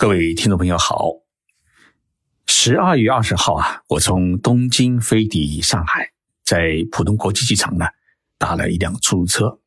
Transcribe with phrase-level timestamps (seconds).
[0.00, 1.08] 各位听众朋友好，
[2.46, 6.12] 十二月二十号啊，我从东京飞抵上海，
[6.44, 7.84] 在浦东国际机场呢
[8.38, 9.58] 打了一辆出租车。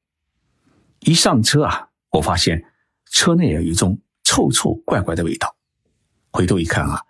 [1.01, 2.63] 一上车啊，我发现
[3.07, 5.53] 车内有一种臭臭怪怪的味道。
[6.31, 7.01] 回头一看啊，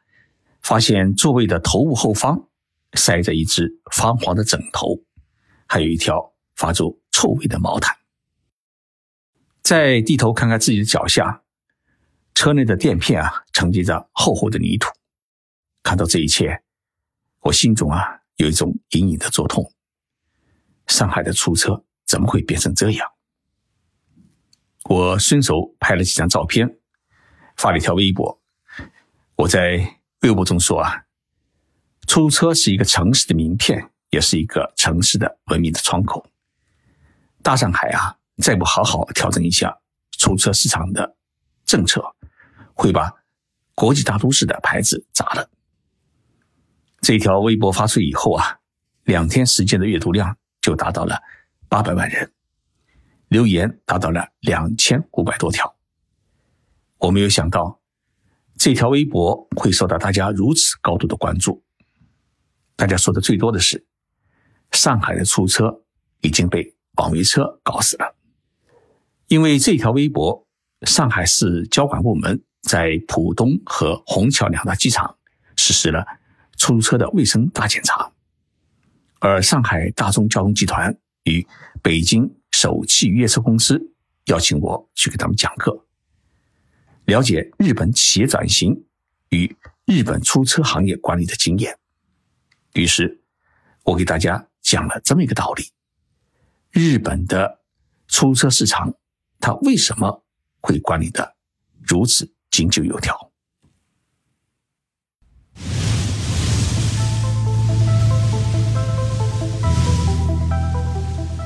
[0.64, 2.48] 发现座位的头部后方
[2.94, 5.00] 塞着一只发黄的枕头，
[5.68, 7.96] 还有一条发出臭味的毛毯。
[9.62, 11.44] 再低头看看自己的脚下。
[12.42, 14.90] 车内的垫片啊，承接着厚厚的泥土。
[15.84, 16.64] 看到这一切，
[17.42, 19.72] 我心中啊有一种隐隐的作痛。
[20.88, 23.08] 上海的出租车怎么会变成这样？
[24.86, 26.80] 我顺手拍了几张照片，
[27.58, 28.42] 发了一条微博。
[29.36, 31.06] 我在微博中说啊，
[32.08, 36.26] 出租车是一个城市的名片，也是一个城市的文明的窗口。
[37.44, 39.80] 大上海啊，再不好好调整一下
[40.18, 41.16] 出租车市场的
[41.66, 42.04] 政策。
[42.82, 43.14] 会把
[43.76, 45.48] 国际大都市的牌子砸了。
[47.00, 48.58] 这条微博发出以后啊，
[49.04, 51.22] 两天时间的阅读量就达到了
[51.70, 52.34] 八百万人，
[53.28, 55.76] 留言达到了两千五百多条。
[56.98, 57.80] 我没有想到
[58.58, 61.64] 这条微博会受到大家如此高度的关注。
[62.76, 63.86] 大家说的最多的是，
[64.72, 65.84] 上海的出租车
[66.22, 68.16] 已经被网约车搞死了。
[69.28, 70.48] 因为这条微博，
[70.82, 72.44] 上海市交管部门。
[72.62, 75.18] 在浦东和虹桥两大机场
[75.56, 76.06] 实施了
[76.58, 78.12] 出租车的卫生大检查，
[79.20, 81.46] 而上海大众交通集团与
[81.82, 83.94] 北京首汽约车公司
[84.26, 85.86] 邀请我去给他们讲课，
[87.06, 88.86] 了解日本企业转型
[89.30, 91.78] 与日本出租车行业管理的经验。
[92.74, 93.22] 于是，
[93.84, 95.72] 我给大家讲了这么一个道理：
[96.70, 97.60] 日本的
[98.08, 98.94] 出租车市场，
[99.40, 100.24] 它为什么
[100.62, 101.36] 会管理的
[101.82, 102.32] 如此？
[102.52, 103.18] 井井有条。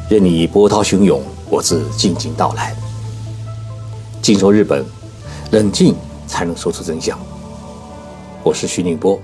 [0.09, 2.75] 任你波涛汹涌，我自静静到来。
[4.19, 4.83] 静说日本，
[5.51, 5.95] 冷静
[6.25, 7.19] 才能说出真相。
[8.43, 9.21] 我是徐宁波，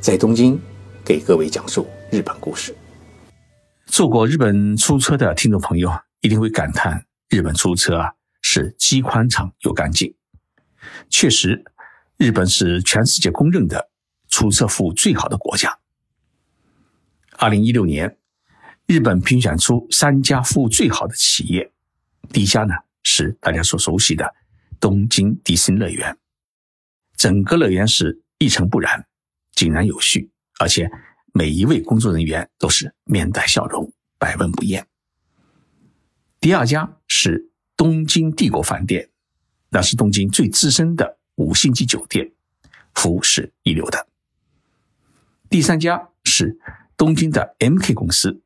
[0.00, 0.58] 在东京
[1.04, 2.74] 给各位讲述日本故事。
[3.86, 5.90] 坐过日本出租车的听众朋友
[6.22, 10.14] 一定会感叹：日本出租车啊，是既宽敞又干净。
[11.08, 11.64] 确实，
[12.16, 13.90] 日本是全世界公认的
[14.28, 15.78] 出色服务最好的国家。
[17.38, 18.18] 二零一六年，
[18.86, 21.72] 日本评选出三家服务最好的企业，
[22.30, 24.34] 第一家呢是大家所熟悉的
[24.80, 26.16] 东京迪士尼乐园。
[27.16, 29.06] 整个乐园是一尘不染、
[29.52, 30.90] 井然有序，而且
[31.32, 34.86] 每一位工作人员都是面带笑容、百闻不厌。
[36.40, 39.10] 第二家是东京帝国饭店。
[39.74, 42.32] 那是东京最资深的五星级酒店，
[42.94, 44.06] 服务是一流的。
[45.50, 46.56] 第三家是
[46.96, 48.40] 东京的 MK 公司，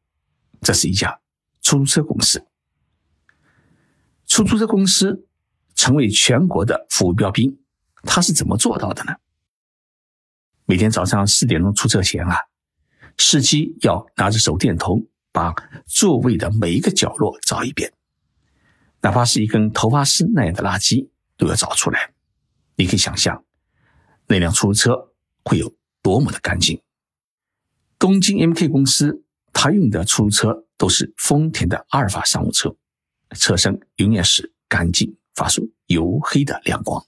[0.62, 1.20] 这是一家
[1.60, 2.46] 出租车公司。
[4.26, 5.26] 出租车公司
[5.74, 7.58] 成为全国的服务标兵，
[8.04, 9.16] 他是怎么做到的呢？
[10.64, 12.38] 每天早上四点钟出车前啊，
[13.18, 15.54] 司机要拿着手电筒，把
[15.86, 17.92] 座位的每一个角落找一遍，
[19.02, 21.10] 哪怕是一根头发丝那样的垃圾。
[21.38, 22.12] 都要找出来，
[22.76, 23.43] 你可以想象
[24.26, 26.82] 那辆出租车会有多么的干净。
[27.99, 32.76] 东京 MK 公司，它用的出租车都是丰田的阿尔法商务车，
[33.31, 37.04] 车身永远是干净、发出黝黑的亮光，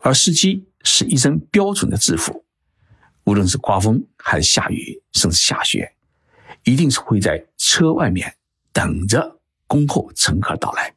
[0.00, 2.44] 而司机是一身标准的制服，
[3.24, 5.94] 无论是刮风还是下雨，甚至下雪，
[6.64, 8.36] 一定是会在车外面
[8.72, 10.95] 等着恭候乘客到来。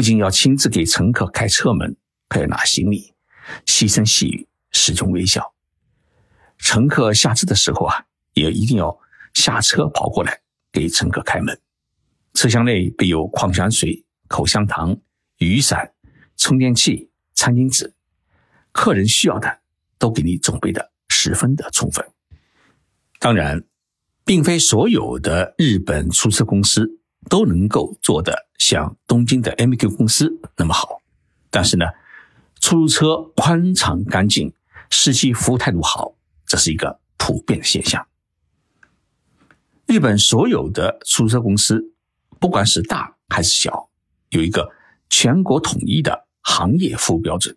[0.00, 1.94] 不仅要亲自给乘客开车门，
[2.30, 3.12] 还要拿行李，
[3.66, 5.52] 细声细语，始终微笑。
[6.56, 8.98] 乘客下车的时候啊，也一定要
[9.34, 10.40] 下车跑过来
[10.72, 11.60] 给乘客开门。
[12.32, 14.96] 车厢内备有矿泉水、口香糖、
[15.36, 15.92] 雨伞、
[16.38, 17.92] 充电器、餐巾纸，
[18.72, 19.60] 客人需要的
[19.98, 22.02] 都给你准备的十分的充分。
[23.18, 23.62] 当然，
[24.24, 26.96] 并非所有的日本出租车公司。
[27.28, 31.00] 都能够做的像东京的 MQ 公司那么好，
[31.50, 31.86] 但是呢，
[32.60, 34.52] 出租车宽敞干净，
[34.90, 36.14] 司机服务态度好，
[36.46, 38.06] 这是一个普遍的现象。
[39.86, 41.92] 日本所有的出租车公司，
[42.38, 43.90] 不管是大还是小，
[44.28, 44.70] 有一个
[45.08, 47.56] 全国统一的行业服务标准，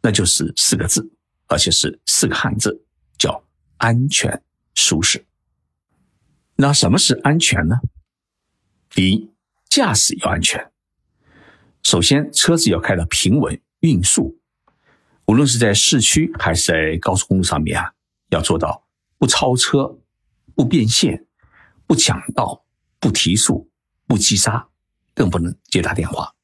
[0.00, 1.12] 那就是四个字，
[1.48, 2.82] 而且是四个汉字，
[3.18, 3.44] 叫
[3.76, 4.42] 安全
[4.74, 5.26] 舒适。
[6.56, 7.76] 那什么是安全呢？
[8.88, 9.29] 第一，
[9.70, 10.70] 驾驶要安全。
[11.82, 14.38] 首先，车子要开得平稳运速，
[15.26, 17.94] 无论是在市区还是在高速公路上面啊，
[18.28, 18.86] 要做到
[19.16, 19.98] 不超车、
[20.56, 21.24] 不变线、
[21.86, 22.66] 不抢道、
[22.98, 23.70] 不提速、
[24.06, 24.68] 不急刹，
[25.14, 26.34] 更不能接打电话。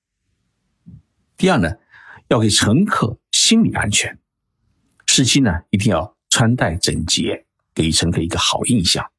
[1.36, 1.74] 第二呢，
[2.28, 4.18] 要给乘客心理安全，
[5.06, 7.44] 司机呢一定要穿戴整洁，
[7.74, 9.10] 给乘客一个好印象。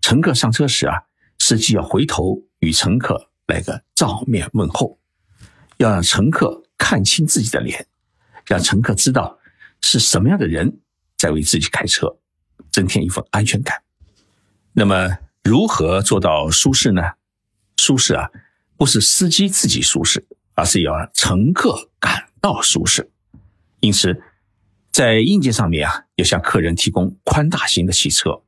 [0.00, 1.02] 乘客上车时啊，
[1.44, 5.00] 司机要回头与乘客来个照面问候，
[5.78, 7.84] 要让乘客看清自己的脸，
[8.46, 9.36] 让乘客知道
[9.80, 10.78] 是什么样的人
[11.18, 12.16] 在为自己开车，
[12.70, 13.82] 增添一份安全感。
[14.72, 17.02] 那么，如何做到舒适呢？
[17.76, 18.30] 舒适啊，
[18.76, 20.24] 不是司机自己舒适。
[20.54, 23.10] 而是要让乘客感到舒适，
[23.80, 24.22] 因此，
[24.92, 28.42] 在硬件上面啊，要向客人提供宽大型的汽车，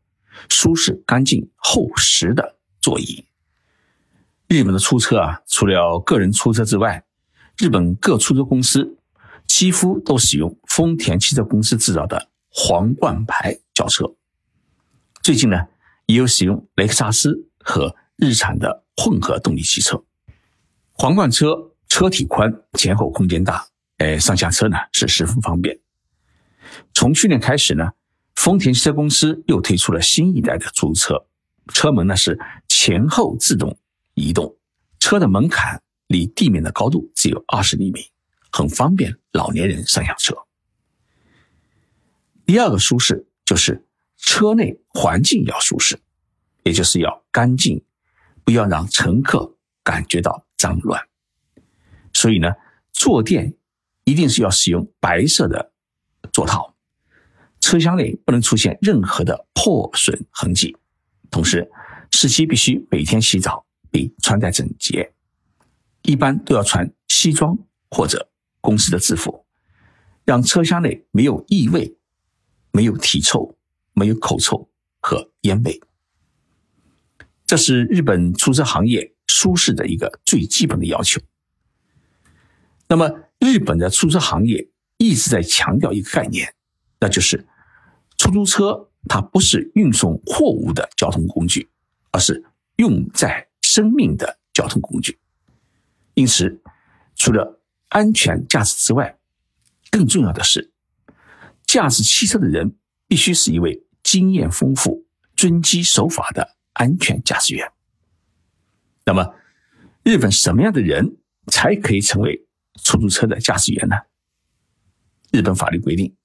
[0.51, 2.54] 舒适、干净、厚实的
[2.85, 3.25] 座椅。
[4.47, 7.03] 日本的出车啊，除了个人出车之外，
[7.57, 8.99] 日本各出租公司
[9.47, 14.05] 几乎都使用丰田汽车公司制造的皇冠牌轿车。
[15.23, 15.67] 最近呢，
[16.05, 20.05] 也有使用雷克萨斯和日产的混合动力汽车，
[20.93, 21.71] 皇冠车。
[21.87, 25.79] 车体宽，前后空间大，哎，上下车呢是十分方便。
[26.93, 27.93] 从去年开始呢，
[28.35, 31.25] 丰田汽车公司又推出了新一代的出租车，
[31.73, 32.37] 车门呢是
[32.87, 33.79] 前后自动
[34.13, 34.59] 移动，
[34.99, 38.11] 车的门槛离地面的高度只有二十厘米，
[38.53, 40.37] 很方便老年人上下车。
[42.45, 43.87] 第二个舒适就是
[44.19, 45.99] 车内环境要舒适，
[46.63, 47.83] 也就是要干净，
[48.45, 51.09] 不要让乘客感觉到脏乱。
[52.13, 52.53] 所以呢，
[52.93, 53.57] 坐垫
[54.05, 55.73] 一定是要使用白色的
[56.35, 56.75] 座套，
[57.61, 60.77] 车厢内不能出现任何的破损痕迹。
[61.31, 61.71] 同时，
[62.17, 65.13] 司机必须每天洗澡并穿戴整洁，
[66.03, 67.59] 一般都要穿西装
[67.91, 68.31] 或者
[68.61, 69.45] 公司的制服，
[70.25, 71.97] 让车厢内没有异味、
[72.71, 73.59] 没有体臭、
[73.95, 74.71] 没有口臭
[75.01, 75.81] 和烟味。
[77.45, 81.21] 这是日本出租车行业舒适的一个最基本的要求。
[82.89, 86.55] 那么，日本的出租车行业一直在强调一个概念，
[87.01, 87.45] 那就是
[88.17, 91.69] 出租车它不是运送货物的交通工具，
[92.15, 92.45] 而是
[92.77, 95.19] 用在生命的交通工具。
[96.15, 96.63] 因此，
[97.17, 99.19] 除了安全驾驶之外，
[99.91, 100.73] 更重要的是，
[101.67, 102.77] 驾驶汽车的人
[103.09, 107.73] 必须是一位经验丰富、遵纪守法的安全驾驶员。
[109.05, 109.35] 那么，
[110.05, 111.17] 日本什么样的人
[111.49, 112.47] 才可以成为？
[112.83, 113.95] 出租车的驾驶员呢？
[115.31, 116.17] 日本法律规定，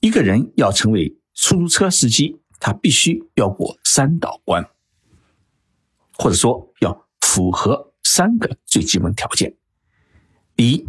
[0.00, 4.62] 一个人要成为出租车司机，他必须要过三道关，
[6.16, 9.56] 或者说要符合三个最基本条件：
[10.56, 10.86] 第一，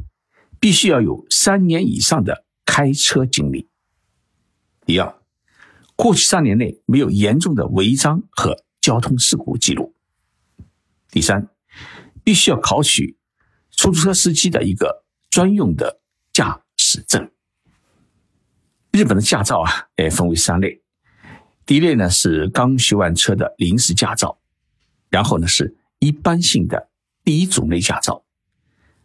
[0.59, 3.67] 必须要有三年以上的开车经历；
[4.85, 5.19] 第二，
[5.95, 9.93] 过去三年内没有严重的违章和交通事故记录；
[11.09, 11.49] 第三，
[12.23, 13.17] 必须要考取。
[13.77, 15.99] 出租车司机的一个专用的
[16.31, 17.29] 驾驶证。
[18.93, 20.81] 日本的驾照啊，哎，分为三类。
[21.65, 24.39] 第一类呢是刚学完车的临时驾照，
[25.09, 26.89] 然后呢是一般性的
[27.23, 28.23] 第一种类驾照，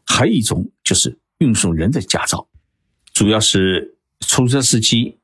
[0.06, 2.48] 还有一种就是运送人的驾照，
[3.12, 5.18] 主要是出租车司机、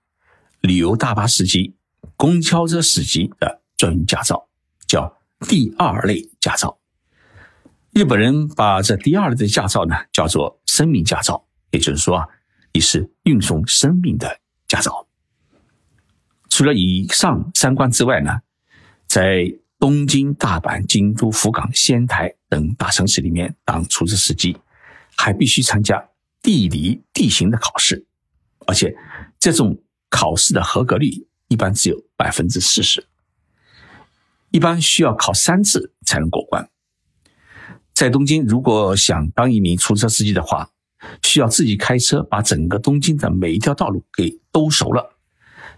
[0.60, 1.74] 旅游大巴司机、
[2.16, 4.48] 公交车司机的专用驾照，
[4.86, 6.78] 叫第二类驾照。
[7.92, 12.28] 日本人把这第二类的驾照呢叫做生命驾照，也就是说，
[12.72, 15.06] 你是运送生命的驾照。
[16.48, 18.40] 除了以上三关之外呢，
[19.06, 24.56] 在东京、大阪、京都、福冈、仙台等大城市里面当出租车司机，
[25.16, 26.08] 还必须参加
[26.42, 28.06] 地理地形的考试，
[28.66, 28.94] 而且
[29.38, 29.78] 这种
[30.08, 33.06] 考试的合格率一般只有百分之四十，
[34.50, 36.68] 一般需要考三次才能过关。
[37.92, 40.70] 在东京，如果想当一名出租车司机的话，
[41.22, 45.18] 需要自己开车把整个东京的每一条道路给兜熟了，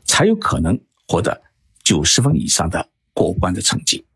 [0.05, 1.43] 才有可能获得
[1.83, 2.89] 九十分以上的
[3.19, 4.07] 过关的成绩。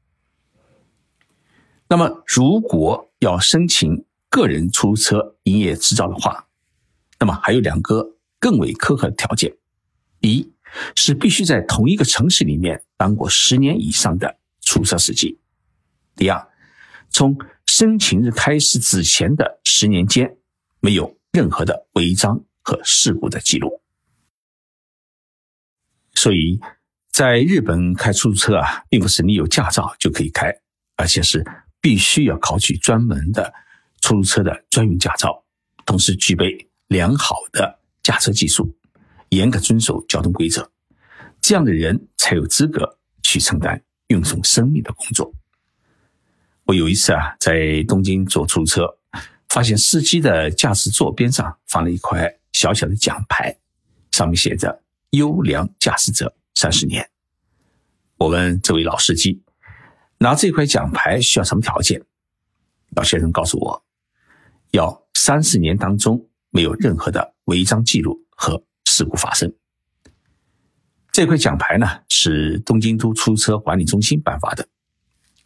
[1.88, 6.46] 那么，如果要申请个人出租车营业执照的话，
[7.18, 9.56] 那么还有两个更为苛刻的条件：
[10.20, 10.52] 一，
[10.94, 15.36] 是必须在同一个城市里面当过十年以上的出租车司机；
[16.14, 16.48] 第二，
[17.10, 20.38] 从申请日开始之前的十年间，
[20.78, 23.82] 没有任何的违章和事故的记录。
[26.14, 26.60] 所以，
[27.22, 30.52] 在日本开出租车啊，并不是你有驾照就可以开，
[30.96, 31.46] 而且是
[31.80, 33.54] 必须要考取专门的
[34.00, 35.44] 出租车的专用驾照，
[35.86, 35.96] 同。
[35.96, 38.76] 时具备良好的驾车技术，
[39.28, 40.68] 严格遵守交通规则，
[41.40, 45.32] 这样的人才有资格去承担运送生命的工作。
[46.64, 48.98] 我有一次啊，在东京坐出租车，
[49.48, 53.56] 发现司机的驾驶座边上放了一块小小的奖牌，
[54.10, 57.08] 上面写着“优良驾驶者三十年”。
[58.22, 59.42] 我问这位老司机，
[60.18, 62.04] 拿这块奖牌需要什么条件？
[62.94, 63.84] 老先生告诉我，
[64.70, 69.52] 要三十年当中没有任何的违章记录和事故发生。
[71.10, 74.68] 这块奖牌呢，是东京都出租车管理中心颁发的。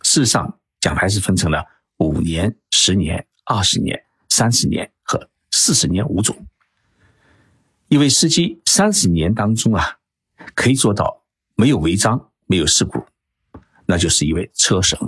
[0.03, 1.65] 事实上，奖牌是分成了
[1.97, 6.47] 五年、十年、二十年、三十年和四十年五种。
[7.89, 9.97] 一位司机三十年当中啊，
[10.55, 12.33] 可以做到没有违章。
[12.47, 13.05] 没有事故，
[13.87, 14.99] 那就是一位车神。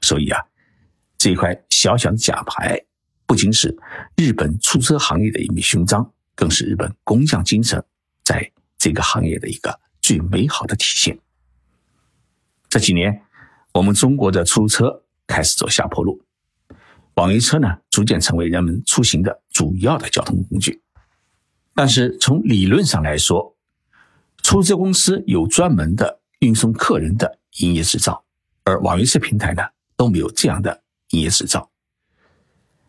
[0.00, 0.40] 所以啊，
[1.18, 2.80] 这一块小小的奖牌，
[3.26, 3.76] 不仅是
[4.16, 7.84] 日本出租车行业的一枚勋章，更是日本工匠精神
[8.24, 11.18] 在这个行业的一个最美好的体现。
[12.68, 13.22] 这几年，
[13.74, 16.22] 我们中国的出租车开始走下坡路，
[17.14, 20.80] 网约车呢，逐渐成为人们出行的主要的交通工具。
[21.74, 23.56] 但是从理论上来说，
[24.44, 26.20] 出租车公司有专门的。
[26.40, 28.24] 运送客人的营业执照，
[28.64, 29.62] 而网约车平台呢
[29.96, 31.70] 都没有这样的营业执照。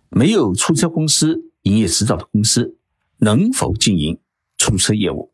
[0.10, 2.78] 没有出租车公司营业执照的公司
[3.18, 4.20] 能否经营
[4.58, 5.34] 出租车业务？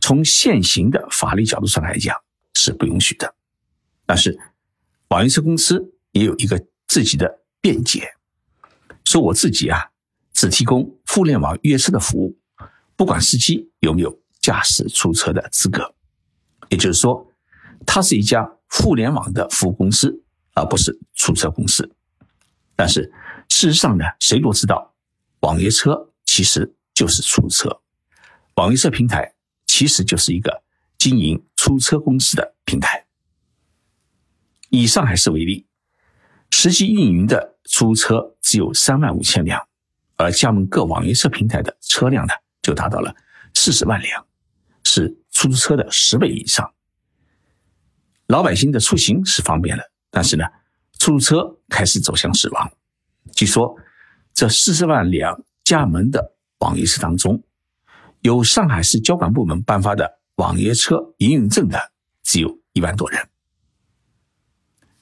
[0.00, 2.16] 从现行的法律角度上来讲
[2.54, 3.34] 是不允许的。
[4.04, 4.38] 但是
[5.08, 8.08] 网约车公司也有一个自己的辩解，
[9.04, 9.90] 说我自己啊
[10.32, 12.38] 只提供互联网约车的服务，
[12.94, 15.95] 不管司机有没有驾驶出租车的资格。
[16.68, 17.32] 也就是说，
[17.86, 20.22] 它是一家互联网的服务公司，
[20.54, 21.94] 而不是出租车公司。
[22.74, 23.12] 但是
[23.48, 24.94] 事实上呢，谁都知道，
[25.40, 27.80] 网约车其实就是出租车，
[28.56, 29.34] 网约车平台
[29.66, 30.62] 其实就是一个
[30.98, 33.06] 经营出租车公司的平台。
[34.70, 35.66] 以上海市为例，
[36.50, 39.66] 实际运营的出租车只有三万五千辆，
[40.16, 43.14] 而加盟各网约车平台的车辆呢，就达到了
[43.54, 44.26] 四十万辆，
[44.82, 45.16] 是。
[45.36, 46.72] 出租车的十倍以上，
[48.26, 50.46] 老百姓的出行是方便了，但是呢，
[50.98, 52.72] 出租车开始走向死亡。
[53.32, 53.76] 据说，
[54.32, 57.44] 这四十万辆加盟的网约车当中，
[58.20, 63.28] 有上海市交管部门颁发的网约车营运证的只有一万多人。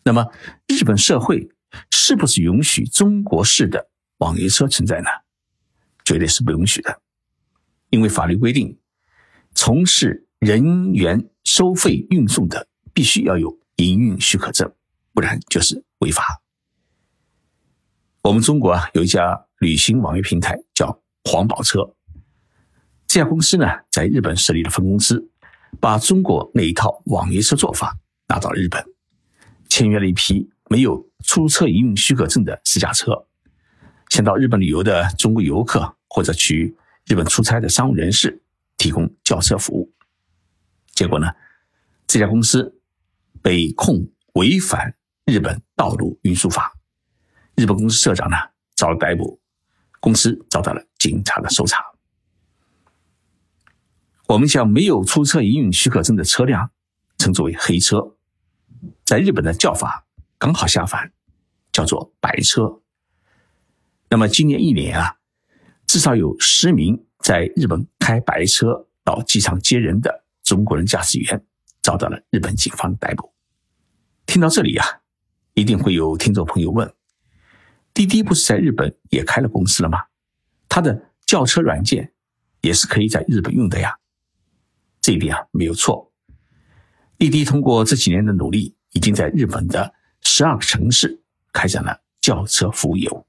[0.02, 0.32] 那么，
[0.66, 1.48] 日本社会
[1.92, 5.08] 是不是允许中国式的网约车存在呢？
[6.04, 7.00] 绝对是不允许的，
[7.90, 8.76] 因为法律规定。
[9.56, 14.70] 从事人员收费运送的，必须要有营运许可证，
[15.14, 16.42] 不然就是违法。
[18.22, 21.94] 我们中国啊，有一家旅行网约平台叫黄宝车，
[23.06, 25.30] 这家公司呢，在日本设立了分公司，
[25.80, 27.96] 把中国那一套网约车做法
[28.28, 28.84] 拿到日本，
[29.70, 33.26] 签约了一批没有出租车营运许可证的私家车，
[34.10, 36.76] 先到日本旅游的中国游客或者去
[37.06, 38.42] 日本出差的商务人士。
[38.76, 39.93] 提供轿车服务，
[40.94, 41.26] 结果呢，
[42.06, 42.80] 这家公司
[43.42, 44.96] 被控违反
[45.26, 46.72] 日本道路运输法，
[47.56, 48.36] 日本公司社长呢
[48.74, 49.40] 遭了逮捕，
[50.00, 51.84] 公司遭到了警察的搜查。
[54.28, 56.70] 我们将没有出车营运许可证的车辆
[57.18, 58.16] 称作为黑车，
[59.04, 60.06] 在日本的叫法
[60.38, 61.12] 刚好相反，
[61.72, 62.80] 叫做白车。
[64.08, 65.16] 那么今年一年啊，
[65.86, 67.04] 至少有十名。
[67.24, 70.23] 在日本开白车到机场接人的
[70.54, 71.44] 中国人驾驶员
[71.82, 73.34] 遭到了日本警方逮捕。
[74.24, 74.84] 听到这里呀，
[75.54, 76.94] 一定会有听众朋友问：
[77.92, 79.98] 滴滴不是在日本也开了公司了吗？
[80.68, 82.12] 它的叫车软件
[82.60, 83.98] 也是可以在日本用的呀。
[85.00, 86.12] 这一点啊没有错。
[87.18, 91.20] 滴滴通过这几年的努力，已经在日本的十二个城市
[91.52, 93.26] 开展了叫车服务业务。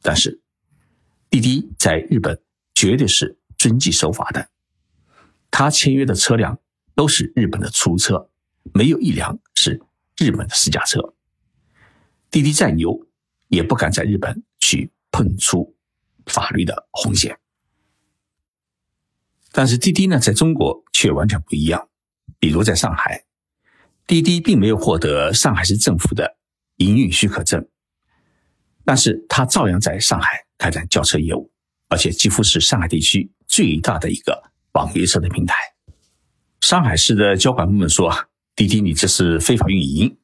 [0.00, 0.40] 但是，
[1.28, 2.40] 滴滴在日本。
[2.74, 4.48] 绝对是遵纪守法的，
[5.56, 6.58] 他签约的车辆
[6.96, 8.28] 都是日本的出租车，
[8.72, 9.80] 没有一辆是
[10.16, 11.14] 日本的私家车。
[12.28, 13.06] 滴滴再牛，
[13.46, 15.76] 也不敢在日本去碰触
[16.26, 17.38] 法律的红线。
[19.52, 21.88] 但是滴滴呢，在中国却完全不一样。
[22.40, 23.24] 比如在上海，
[24.08, 26.36] 滴滴并没有获得上海市政府的
[26.78, 27.64] 营运许可证，
[28.84, 31.52] 但是他照样在上海开展轿车业务。
[31.86, 35.54] 而且几乎是上海地区最大的一个网约车的平台。
[36.60, 40.16] 上海市的交管部门说：“啊，滴滴，你这是非法运营。”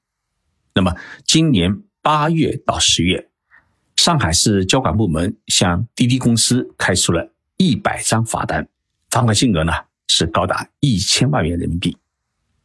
[0.74, 3.28] 那么，今年八月到十月，
[3.96, 8.68] 上海市交管部门向滴滴公司开出了一百张罚单，
[9.10, 9.72] 罚款金额呢
[10.06, 11.96] 是高达一千万元人民币。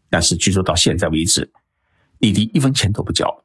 [0.10, 1.52] 但是据说到现在为止，
[2.20, 3.44] 滴滴一分钱都不交。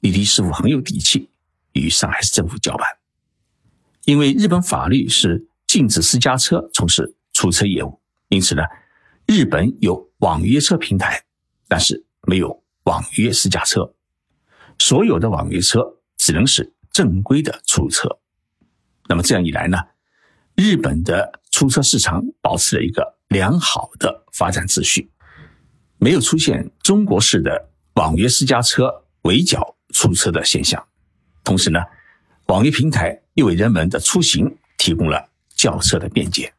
[0.00, 1.30] 滴滴似乎很有底气
[1.72, 2.86] 与上海市政府交板，
[4.04, 8.62] 因为日本法律是禁止私家车从事出车业务，因此呢，
[9.26, 11.24] 日本有网约车平台，
[11.66, 13.96] 但是没有网约私家车。
[14.78, 15.82] 所有的网约车
[16.16, 18.08] 只能是正规的出租车。
[19.08, 19.76] 那么这样一来呢，
[20.54, 25.10] 日本的出租车市场保持了一个良好的发展秩序，
[25.98, 30.80] 没有出现中国式的网约私家车围剿出租车的现象。
[31.42, 31.80] 同时呢，
[32.46, 36.54] 网约平台又为人们的出行提供了轿车的便捷。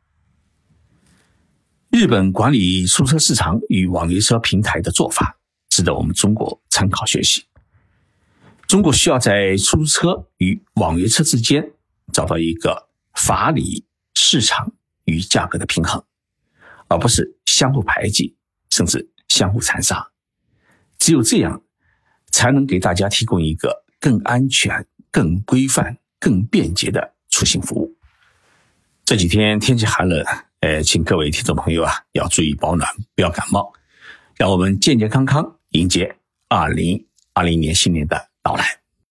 [1.93, 5.37] 日本管理出租车市场与网约车平台的做法，
[5.69, 7.45] 值得我们中国参考学习。
[8.67, 11.63] 中国需要在出租车与网约车之间
[12.11, 13.85] 找到一个法理、
[14.15, 14.73] 市场
[15.05, 16.03] 与价格的平衡，
[16.87, 18.35] 而不是相互排挤，
[18.71, 20.09] 甚至相互残杀。
[20.97, 21.61] 只有这样，
[22.31, 27.95] 才能给大家提供一个更安全、更规范、更便捷的出行服务。
[29.05, 30.25] 这几天天气寒冷，
[30.63, 33.73] 呃，请各位听众朋友啊，要注意保暖，不要感冒。
[34.37, 36.15] 让我们健健康康迎接
[36.47, 38.82] 二零二零年新年的到来。